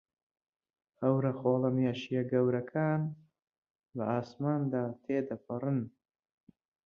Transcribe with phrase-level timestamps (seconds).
[1.01, 3.01] هەورە خۆڵەمێشییە گەورەکان
[3.95, 5.79] بە ئاسماندا تێدەپەڕن.